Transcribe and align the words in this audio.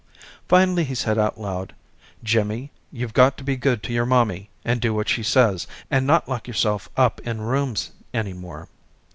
Finally 0.47 0.83
he 0.85 0.95
said 0.95 1.19
out 1.19 1.39
loud 1.39 1.75
Jimmy 2.23 2.71
you've 2.91 3.13
got 3.13 3.37
to 3.37 3.43
be 3.43 3.55
good 3.55 3.83
to 3.83 3.93
your 3.93 4.03
mommy 4.07 4.49
and 4.65 4.81
do 4.81 4.95
what 4.95 5.07
she 5.07 5.21
says 5.21 5.67
and 5.91 6.07
not 6.07 6.27
lock 6.27 6.47
yourself 6.47 6.89
up 6.97 7.19
in 7.21 7.41
rooms 7.41 7.91
any 8.11 8.33
more. 8.33 8.67